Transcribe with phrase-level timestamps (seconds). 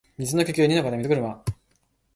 [0.17, 1.43] 水の呼吸弐ノ型水車（にのかたみずぐるま）